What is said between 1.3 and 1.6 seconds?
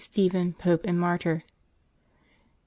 [t.